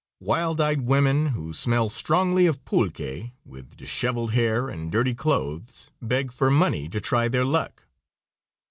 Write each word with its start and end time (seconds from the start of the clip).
Wild 0.19 0.59
eyed 0.59 0.81
women, 0.81 1.27
who 1.27 1.53
smell 1.53 1.87
strongly 1.87 2.47
of 2.47 2.65
pulque, 2.65 3.29
with 3.45 3.77
disheveled 3.77 4.33
hair 4.33 4.67
and 4.67 4.91
dirty 4.91 5.13
clothes, 5.13 5.91
beg 6.01 6.31
for 6.31 6.49
money 6.49 6.89
to 6.89 6.99
try 6.99 7.27
their 7.27 7.45
luck. 7.45 7.85